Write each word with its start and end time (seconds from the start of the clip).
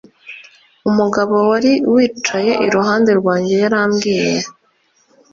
Umugabo 0.89 1.35
wari 1.49 1.71
wicaye 1.93 2.51
iruhande 2.65 3.11
rwanjye 3.19 3.53
yarambwiye 3.63 4.31